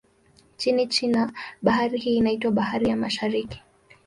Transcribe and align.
Nchini 0.55 0.87
China, 0.87 1.33
bahari 1.61 1.99
hii 1.99 2.17
inaitwa 2.17 2.51
Bahari 2.51 2.89
ya 2.89 2.95
Mashariki. 2.97 3.61